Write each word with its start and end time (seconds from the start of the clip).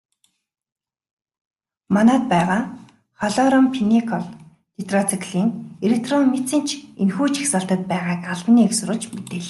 Манайд 1.95 2.23
байгаа 2.33 2.61
хлорамфеникол, 3.19 4.25
тетрациклин, 4.75 5.47
эритромицин 5.85 6.61
ч 6.69 6.69
энэхүү 7.01 7.27
жагсаалтад 7.35 7.81
байгааг 7.91 8.21
албаны 8.33 8.61
эх 8.67 8.73
сурвалж 8.79 9.05
мэдээллээ. 9.09 9.39